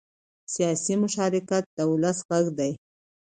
سیاسي 0.53 0.93
مشارکت 1.03 1.63
د 1.77 1.79
ولس 1.91 2.17
غږ 2.29 2.45
دی 2.57 2.71